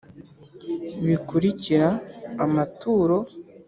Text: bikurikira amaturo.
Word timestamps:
bikurikira 1.05 1.89
amaturo. 2.43 3.17